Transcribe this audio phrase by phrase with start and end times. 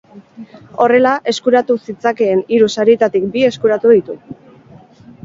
[0.85, 4.17] Horrela, eskuratu zitzakeen hiru sarietatik bi eskuratu ditu.